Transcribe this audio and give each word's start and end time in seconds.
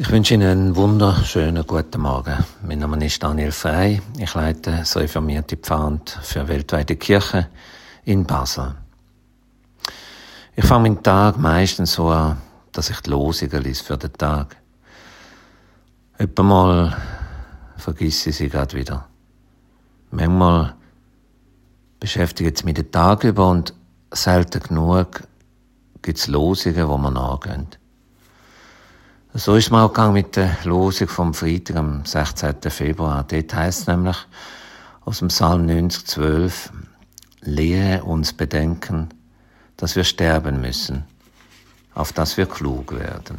Ich 0.00 0.08
wünsche 0.12 0.34
Ihnen 0.34 0.48
einen 0.48 0.76
wunderschönen 0.76 1.66
guten 1.66 2.02
Morgen. 2.02 2.44
Mein 2.62 2.78
Name 2.78 3.04
ist 3.04 3.20
Daniel 3.20 3.50
Frey. 3.50 4.00
Ich 4.16 4.32
leite 4.32 4.70
das 4.70 4.96
reformierte 4.96 5.56
Pfand 5.56 6.16
für 6.22 6.46
weltweite 6.46 6.94
Kirche 6.94 7.48
in 8.04 8.24
Basel. 8.24 8.76
Ich 10.54 10.64
fange 10.64 10.90
meinen 10.90 11.02
Tag 11.02 11.36
meistens 11.38 11.94
so 11.94 12.10
an, 12.10 12.36
dass 12.70 12.90
ich 12.90 13.00
die 13.00 13.10
Losungen 13.10 13.60
lese 13.60 13.82
für 13.82 13.98
den 13.98 14.12
Tag. 14.12 14.56
Etwa 16.16 16.42
mal 16.44 16.96
vergesse 17.76 18.30
ich 18.30 18.36
sie 18.36 18.48
gerade 18.48 18.76
wieder. 18.76 19.08
Manchmal 20.12 20.76
beschäftigt 21.98 22.56
es 22.56 22.62
mich 22.62 22.74
den 22.74 22.92
Tag 22.92 23.24
über 23.24 23.50
und 23.50 23.74
selten 24.12 24.60
genug 24.62 25.24
gibt 26.02 26.18
es 26.18 26.28
Losungen, 26.28 26.86
wo 26.86 26.96
man 26.96 27.14
nachgehen. 27.14 27.66
So 29.38 29.54
ist 29.54 29.70
mir 29.70 29.84
auch 29.84 29.92
gegangen 29.92 30.14
mit 30.14 30.34
der 30.34 30.56
Losung 30.64 31.06
vom 31.06 31.32
Freitag 31.32 31.76
am 31.76 32.04
16. 32.04 32.56
Februar. 32.70 33.22
Dort 33.22 33.54
heißt 33.54 33.86
nämlich 33.86 34.16
aus 35.04 35.20
dem 35.20 35.28
Psalm 35.28 35.64
90, 35.64 36.06
12, 36.06 36.72
lehre 37.42 38.02
uns 38.02 38.32
bedenken, 38.32 39.10
dass 39.76 39.94
wir 39.94 40.02
sterben 40.02 40.60
müssen, 40.60 41.04
auf 41.94 42.12
dass 42.12 42.36
wir 42.36 42.46
klug 42.46 42.98
werden. 42.98 43.38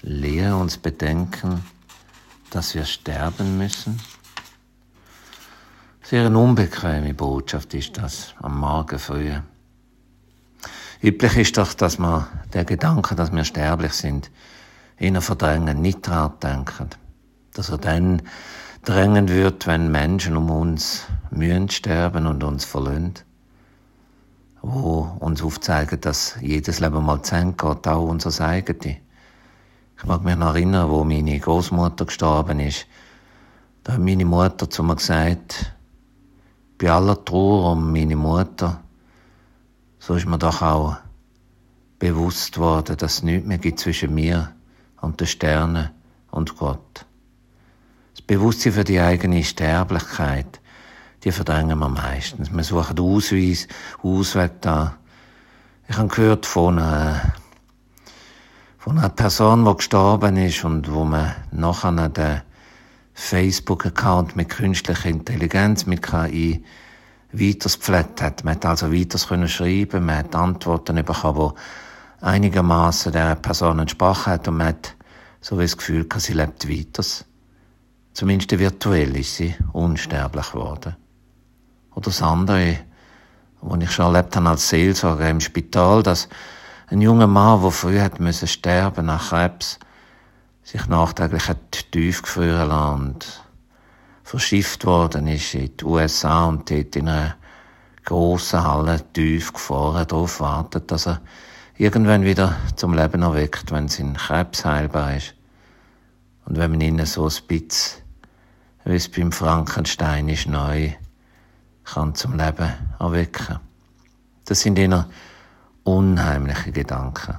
Lehre 0.00 0.56
uns 0.56 0.78
bedenken, 0.78 1.62
dass 2.48 2.74
wir 2.74 2.86
sterben 2.86 3.58
müssen. 3.58 4.00
Sehr 6.02 6.24
eine 6.24 6.38
unbequeme 6.38 7.12
Botschaft 7.12 7.74
ist 7.74 7.98
das 7.98 8.32
am 8.40 8.60
Morgen 8.60 8.98
früh. 8.98 9.34
Üblich 11.04 11.36
ist 11.36 11.58
doch, 11.58 11.74
dass 11.74 11.98
man 11.98 12.24
der 12.54 12.64
Gedanke, 12.64 13.14
dass 13.14 13.30
wir 13.30 13.44
sterblich 13.44 13.92
sind, 13.92 14.30
eher 14.96 15.20
verdrängen, 15.20 15.82
nicht 15.82 16.08
daran 16.08 16.32
denken. 16.42 16.88
Dass 17.52 17.68
er 17.68 17.76
dann 17.76 18.22
drängen 18.86 19.28
wird, 19.28 19.66
wenn 19.66 19.92
Menschen 19.92 20.34
um 20.34 20.48
uns 20.48 21.04
mühen 21.30 21.68
sterben 21.68 22.26
und 22.26 22.42
uns 22.42 22.64
verlöhnt. 22.64 23.26
Wo 24.62 25.14
uns 25.20 25.42
aufzeigen, 25.42 26.00
dass 26.00 26.36
jedes 26.40 26.80
Leben 26.80 27.04
mal 27.04 27.20
zu 27.20 27.34
Ende 27.34 27.66
auch 27.66 28.08
unser 28.08 28.42
eigenes. 28.42 28.96
Ich 29.98 30.04
mag 30.06 30.24
mich 30.24 30.36
noch 30.36 30.54
erinnern, 30.54 30.88
wo 30.88 31.04
meine 31.04 31.38
Großmutter 31.38 32.06
gestorben 32.06 32.60
ist. 32.60 32.86
Da 33.82 33.92
hat 33.92 34.00
meine 34.00 34.24
Mutter 34.24 34.70
zu 34.70 34.82
mir 34.82 34.96
gesagt, 34.96 35.70
bei 36.78 36.90
aller 36.90 37.22
Trauer 37.22 37.72
um 37.72 37.92
meine 37.92 38.16
Mutter, 38.16 38.83
so 40.06 40.16
ist 40.16 40.26
mir 40.26 40.36
doch 40.36 40.60
auch 40.60 40.98
bewusst 41.98 42.58
worden, 42.58 42.98
dass 42.98 43.14
es 43.14 43.22
nichts 43.22 43.46
mehr 43.46 43.56
gibt 43.56 43.80
zwischen 43.80 44.14
mir 44.14 44.54
und 45.00 45.18
den 45.18 45.26
Sternen 45.26 45.88
und 46.30 46.58
Gott. 46.58 47.06
Das 48.12 48.20
Bewusstsein 48.20 48.74
für 48.74 48.84
die 48.84 49.00
eigene 49.00 49.42
Sterblichkeit, 49.42 50.60
die 51.22 51.32
verdrängen 51.32 51.78
wir 51.78 51.88
meistens. 51.88 52.52
Wir 52.52 52.64
suchen 52.64 52.98
Ausweis, 52.98 53.66
Ausweg 54.02 54.60
da. 54.60 54.96
Ich 55.88 55.96
habe 55.96 56.08
gehört 56.08 56.44
von 56.44 56.78
einer, 56.78 57.32
von 58.76 58.98
einer 58.98 59.08
Person, 59.08 59.64
die 59.64 59.74
gestorben 59.74 60.36
ist 60.36 60.64
und 60.64 60.92
wo 60.92 61.04
man 61.04 61.34
nachher 61.50 62.10
den 62.10 62.42
Facebook-Account 63.14 64.36
mit 64.36 64.50
künstlicher 64.50 65.08
Intelligenz, 65.08 65.86
mit 65.86 66.02
KI, 66.02 66.62
weiters 67.38 67.78
gepflegt 67.78 68.22
hat. 68.22 68.44
Man 68.44 68.54
hat 68.54 68.66
also 68.66 68.92
weiters 68.92 69.28
können 69.28 69.48
schreiben, 69.48 70.06
man 70.06 70.18
hat 70.18 70.34
Antworten 70.34 70.96
bekommen, 70.96 71.52
die 72.20 72.24
einigermaßen 72.24 73.12
der 73.12 73.34
Person 73.36 73.78
entsprochen 73.80 74.32
hat 74.32 74.48
und 74.48 74.56
man 74.58 74.68
hat 74.68 74.94
so 75.40 75.58
wie 75.58 75.62
das 75.62 75.76
Gefühl, 75.76 76.08
sie 76.16 76.32
lebt 76.32 76.68
weiter. 76.68 77.04
Zumindest 78.14 78.58
virtuell 78.58 79.16
ist 79.16 79.36
sie 79.36 79.54
unsterblich 79.72 80.52
geworden. 80.52 80.96
Oder 81.94 82.04
das 82.04 82.22
andere, 82.22 82.78
wo 83.60 83.76
ich 83.76 83.90
schon 83.90 84.14
erlebt 84.14 84.36
habe 84.36 84.48
als 84.48 84.68
Seelsorger 84.68 85.28
im 85.28 85.40
Spital, 85.40 86.02
dass 86.02 86.28
ein 86.88 87.00
junger 87.00 87.26
Mann, 87.26 87.60
der 87.60 87.70
früh 87.70 88.00
hat 88.00 88.20
müssen 88.20 88.48
sterben 88.48 89.06
nach 89.06 89.30
Krebs, 89.30 89.78
sich 90.62 90.86
nachträglich 90.86 91.48
hat 91.48 91.90
tief 91.90 92.22
lassen 92.36 93.02
und 93.02 93.43
verschifft 94.24 94.86
worden 94.86 95.28
ist 95.28 95.54
in 95.54 95.76
die 95.76 95.84
USA 95.84 96.46
und 96.46 96.68
dort 96.70 96.96
in 96.96 97.08
einer 97.08 97.36
grossen 98.04 98.64
Halle 98.64 99.00
tief 99.12 99.52
gefahren, 99.52 100.08
darauf 100.08 100.40
wartet, 100.40 100.90
dass 100.90 101.06
er 101.06 101.20
irgendwann 101.76 102.24
wieder 102.24 102.56
zum 102.74 102.94
Leben 102.94 103.22
erweckt, 103.22 103.70
wenn 103.70 103.88
sein 103.88 104.16
Krebs 104.16 104.64
heilbar 104.64 105.16
ist. 105.16 105.34
Und 106.46 106.58
wenn 106.58 106.70
man 106.70 106.80
ihn 106.80 107.04
so 107.06 107.24
ein 107.24 107.32
bisschen, 107.46 108.02
wie 108.84 108.96
es 108.96 109.08
beim 109.08 109.32
Frankenstein 109.32 110.28
ist, 110.28 110.46
neu 110.46 110.90
kann 111.84 112.14
zum 112.14 112.36
Leben 112.36 112.72
erwecken. 112.98 113.60
Das 114.46 114.60
sind 114.60 114.78
eher 114.78 115.08
unheimliche 115.84 116.72
Gedanken. 116.72 117.38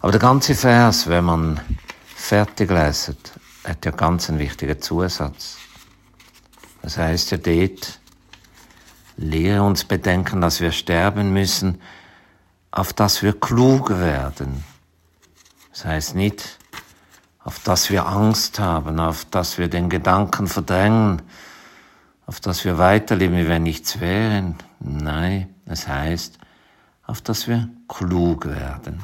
Aber 0.00 0.12
der 0.12 0.20
ganze 0.20 0.54
Vers, 0.54 1.08
wenn 1.08 1.24
man 1.24 1.60
fertig 2.14 2.70
lesen, 2.70 3.16
hat 3.64 3.84
ja 3.84 3.90
ganz 3.90 4.30
einen 4.30 4.38
wichtigen 4.38 4.80
Zusatz. 4.80 5.59
Das 6.82 6.96
heißt 6.96 7.30
ja 7.32 7.36
dort, 7.36 8.00
lehre 9.16 9.62
uns 9.62 9.84
bedenken, 9.84 10.40
dass 10.40 10.60
wir 10.60 10.72
sterben 10.72 11.32
müssen, 11.32 11.80
auf 12.70 12.92
dass 12.92 13.22
wir 13.22 13.38
klug 13.38 13.90
werden. 13.90 14.64
Das 15.72 15.84
heißt 15.84 16.14
nicht, 16.14 16.58
auf 17.42 17.58
dass 17.60 17.90
wir 17.90 18.06
Angst 18.06 18.58
haben, 18.58 18.98
auf 19.00 19.24
dass 19.24 19.58
wir 19.58 19.68
den 19.68 19.88
Gedanken 19.88 20.46
verdrängen, 20.46 21.22
auf 22.26 22.40
dass 22.40 22.64
wir 22.64 22.78
weiterleben, 22.78 23.36
wie 23.36 23.48
wenn 23.48 23.64
nichts 23.64 24.00
wären. 24.00 24.56
Nein, 24.78 25.54
es 25.66 25.88
heißt, 25.88 26.38
auf 27.06 27.20
dass 27.20 27.48
wir 27.48 27.68
klug 27.88 28.46
werden. 28.46 29.02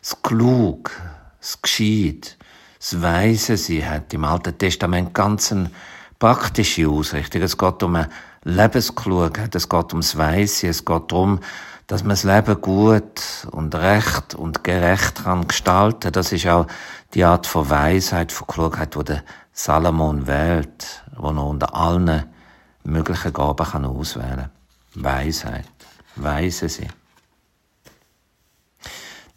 Das 0.00 0.22
Klug, 0.22 0.92
das 1.40 1.60
Gescheit, 1.60 2.38
das 2.78 3.02
Weise, 3.02 3.56
sie 3.56 3.84
hat 3.84 4.14
im 4.14 4.24
Alten 4.24 4.56
Testament 4.56 5.12
ganz 5.12 5.50
eine 5.50 5.70
praktische 6.18 6.88
Ausrichtung. 6.88 7.42
Es 7.42 7.56
geht 7.56 7.82
um 7.82 7.96
eine 7.96 8.08
Lebensklugheit, 8.44 9.54
es 9.54 9.68
geht 9.68 9.92
ums 9.92 10.16
Weise, 10.16 10.68
es 10.68 10.84
geht 10.84 11.12
darum, 11.12 11.40
dass 11.86 12.02
man 12.02 12.10
das 12.10 12.24
Leben 12.24 12.60
gut 12.60 13.46
und 13.50 13.74
recht 13.74 14.34
und 14.34 14.62
gerecht 14.62 15.24
kann 15.24 15.48
gestalten. 15.48 16.12
Das 16.12 16.32
ist 16.32 16.46
auch 16.46 16.66
die 17.14 17.24
Art 17.24 17.46
von 17.46 17.70
Weisheit, 17.70 18.30
von 18.32 18.46
Klugheit, 18.46 18.94
die 18.94 19.04
der 19.04 19.24
Salomon 19.52 20.26
wählt, 20.26 21.02
wo 21.16 21.28
er 21.30 21.44
unter 21.44 21.74
allen 21.74 22.24
möglichen 22.84 23.32
Gaben 23.32 23.66
kann 23.66 23.84
auswählen. 23.86 24.50
Weisheit. 24.94 25.64
Weise 26.16 26.68
sie. 26.68 26.88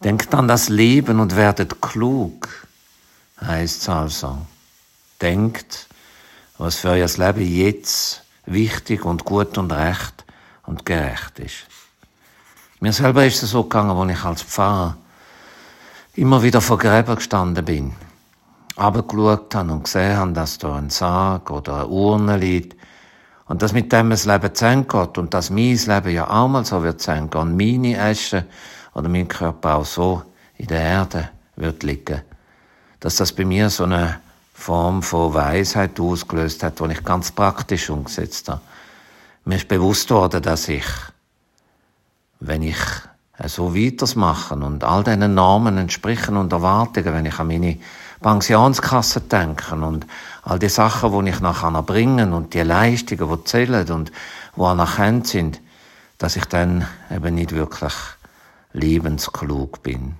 Denkt 0.03 0.33
an 0.33 0.47
das 0.47 0.67
Leben 0.69 1.19
und 1.19 1.35
werdet 1.35 1.79
klug, 1.81 2.49
heißt 3.39 3.81
es 3.83 3.89
also. 3.89 4.37
Denkt, 5.21 5.87
was 6.61 6.75
für 6.75 6.89
euer 6.89 7.07
Leben 7.07 7.41
jetzt 7.41 8.21
wichtig 8.45 9.03
und 9.03 9.25
gut 9.25 9.57
und 9.57 9.71
recht 9.71 10.23
und 10.67 10.85
gerecht 10.85 11.39
ist. 11.39 11.65
Mir 12.79 12.93
selber 12.93 13.25
ist 13.25 13.41
es 13.41 13.49
so 13.49 13.63
gegangen, 13.63 13.97
als 13.97 14.11
ich 14.11 14.23
als 14.23 14.41
Pfarrer 14.43 14.95
immer 16.13 16.43
wieder 16.43 16.61
vor 16.61 16.77
Gräber 16.77 17.15
gestanden 17.15 17.65
bin, 17.65 17.93
abgeschaut 18.75 19.55
habe 19.55 19.71
und 19.71 19.85
gesehen 19.85 20.15
habe, 20.15 20.33
dass 20.33 20.59
da 20.59 20.75
ein 20.75 20.91
Sarg 20.91 21.49
oder 21.49 21.77
eine 21.77 21.87
Urne 21.87 22.37
liegt 22.37 22.77
und 23.47 23.63
dass 23.63 23.73
mit 23.73 23.91
dem 23.91 24.11
das 24.11 24.25
Leben 24.25 24.53
zu 24.53 24.65
Ende 24.65 24.87
geht 24.87 25.17
und 25.17 25.33
dass 25.33 25.49
mein 25.49 25.75
Leben 25.75 26.13
ja 26.13 26.29
auch 26.29 26.47
mal 26.47 26.63
so 26.63 26.83
wird 26.83 27.01
zu 27.01 27.09
Ende 27.09 27.29
gehen 27.29 27.41
und 27.41 27.57
meine 27.57 27.99
Asche 27.99 28.45
oder 28.93 29.09
mein 29.09 29.27
Körper 29.27 29.77
auch 29.77 29.85
so 29.85 30.21
in 30.57 30.67
der 30.67 30.81
Erde 30.81 31.29
wird 31.55 31.81
liegen. 31.81 32.21
Dass 32.99 33.15
das 33.15 33.33
bei 33.33 33.45
mir 33.45 33.71
so 33.71 33.85
eine 33.85 34.19
Form 34.61 35.01
von 35.01 35.33
Weisheit 35.33 35.99
ausgelöst 35.99 36.63
hat, 36.63 36.79
die 36.79 36.91
ich 36.91 37.03
ganz 37.03 37.31
praktisch 37.31 37.89
umgesetzt 37.89 38.49
habe. 38.49 38.61
Mir 39.45 39.55
ist 39.55 39.67
bewusst 39.67 40.09
worden, 40.11 40.41
dass 40.41 40.67
ich 40.67 40.85
wenn 42.41 42.63
ich 42.63 42.77
so 43.45 43.75
weitermachen 43.75 44.63
und 44.63 44.83
all 44.83 45.03
diesen 45.03 45.33
Normen 45.33 45.77
entsprechen 45.77 46.37
und 46.37 46.51
Erwartungen, 46.51 47.13
wenn 47.13 47.25
ich 47.25 47.39
an 47.39 47.47
meine 47.47 47.77
Pensionskasse 48.19 49.21
denke 49.21 49.75
und 49.75 50.05
all 50.43 50.59
die 50.59 50.69
Sachen, 50.69 51.25
die 51.25 51.31
ich 51.31 51.39
nachher 51.39 51.73
erbringen 51.73 52.33
und 52.33 52.53
die 52.53 52.61
Leistungen, 52.61 53.29
die 53.29 53.43
zählen 53.45 53.89
und 53.91 54.11
die 54.55 54.61
anerkannt 54.61 55.27
sind, 55.27 55.61
dass 56.17 56.35
ich 56.35 56.45
dann 56.45 56.85
eben 57.09 57.33
nicht 57.35 57.53
wirklich 57.53 57.93
lebensklug 58.73 59.81
bin. 59.81 60.15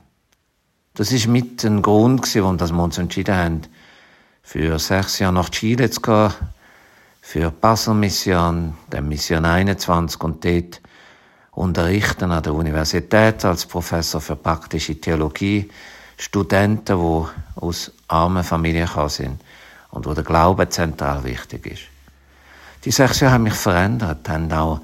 Das 0.93 1.11
ist 1.11 1.27
mit 1.27 1.63
ein 1.63 1.81
Grund 1.81 2.35
warum 2.35 2.59
wir 2.59 2.83
uns 2.83 2.97
entschieden 2.97 3.35
haben, 3.35 3.61
für 4.51 4.77
sechs 4.79 5.19
Jahre 5.19 5.35
nach 5.35 5.49
Chile 5.49 5.89
zu 5.89 6.01
gehen, 6.01 6.33
für 7.21 7.51
Basel-Mission, 7.51 8.73
der 8.91 9.01
Mission 9.01 9.45
21 9.45 10.21
und 10.21 10.43
dort 10.43 10.81
unterrichten 11.51 12.33
an 12.33 12.43
der 12.43 12.53
Universität 12.53 13.45
als 13.45 13.65
Professor 13.65 14.19
für 14.19 14.35
praktische 14.35 14.99
Theologie, 14.99 15.69
Studenten, 16.17 16.99
die 16.99 17.61
aus 17.61 17.93
armen 18.09 18.43
Familien 18.43 18.89
sind 19.07 19.39
und 19.91 20.05
wo 20.05 20.13
der 20.13 20.25
Glaube 20.25 20.67
zentral 20.67 21.23
wichtig 21.23 21.67
ist. 21.67 21.83
Die 22.83 22.91
sechs 22.91 23.21
Jahre 23.21 23.35
haben 23.35 23.43
mich 23.43 23.53
verändert, 23.53 24.27
haben 24.27 24.51
auch 24.51 24.81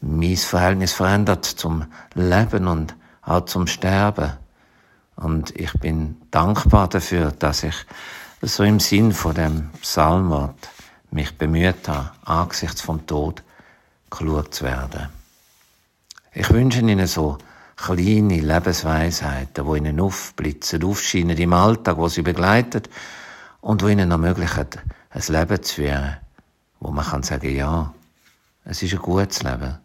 mein 0.00 0.38
Verhältnis 0.38 0.94
verändert 0.94 1.44
zum 1.44 1.84
Leben 2.14 2.66
und 2.66 2.94
auch 3.20 3.44
zum 3.44 3.66
Sterben. 3.66 4.32
Und 5.16 5.54
ich 5.54 5.74
bin 5.74 6.16
dankbar 6.30 6.88
dafür, 6.88 7.30
dass 7.32 7.62
ich 7.62 7.74
so 8.44 8.64
im 8.64 8.80
Sinn 8.80 9.12
von 9.12 9.34
dem 9.34 9.70
Psalmwort 9.80 10.68
mich 11.12 11.38
bemüht 11.38 11.86
habe, 11.86 12.10
angesichts 12.24 12.80
vom 12.80 13.06
Tod 13.06 13.42
geschaut 14.10 14.52
zu 14.52 14.64
werden. 14.64 15.08
Ich 16.32 16.50
wünsche 16.50 16.80
Ihnen 16.80 17.06
so 17.06 17.38
kleine 17.76 18.40
Lebensweisheiten, 18.40 19.64
die 19.64 19.78
Ihnen 19.78 20.00
aufblitzen, 20.00 20.82
aufscheinen 20.82 21.38
im 21.38 21.52
Alltag, 21.52 21.98
wo 21.98 22.08
Sie 22.08 22.22
begleitet 22.22 22.90
und 23.60 23.82
wo 23.82 23.88
Ihnen 23.88 24.10
ermöglichen, 24.10 24.66
ein 25.10 25.22
Leben 25.28 25.62
zu 25.62 25.74
führen, 25.74 26.16
wo 26.80 26.90
man 26.90 27.04
kann 27.04 27.22
sagen, 27.22 27.54
ja, 27.54 27.94
es 28.64 28.82
ist 28.82 28.92
ein 28.92 28.98
gutes 28.98 29.42
Leben. 29.44 29.78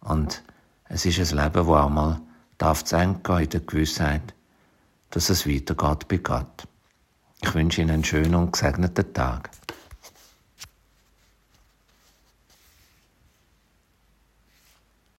Und 0.00 0.42
es 0.88 1.06
ist 1.06 1.18
ein 1.18 1.38
Leben, 1.38 1.66
wo 1.66 1.76
auch 1.76 1.88
mal 1.88 2.20
darf 2.58 2.84
zu 2.84 2.96
Ende 2.96 3.20
gehen 3.22 3.38
in 3.40 3.50
der 3.50 3.60
Gewissheit, 3.60 4.34
dass 5.10 5.30
es 5.30 5.46
weitergeht 5.46 6.08
bei 6.08 6.16
Gott. 6.16 6.66
Ich 7.42 7.54
wünsche 7.54 7.80
Ihnen 7.80 7.90
einen 7.90 8.04
schönen 8.04 8.34
und 8.34 8.52
gesegneten 8.52 9.14
Tag. 9.14 9.50